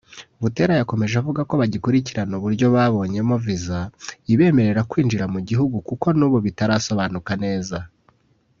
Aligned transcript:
Butera 0.41 0.73
yakomeje 0.79 1.13
avuga 1.21 1.41
ko 1.49 1.53
bagikurikirana 1.61 2.33
uburyo 2.39 2.67
babonyemo 2.75 3.35
viza 3.45 3.79
ibemerera 4.33 4.81
kwinjira 4.89 5.25
mu 5.33 5.39
gihugu 5.47 5.75
kuko 5.87 6.07
n’ubu 6.17 6.37
bitarasobanuka 6.45 7.33
neza 7.45 7.77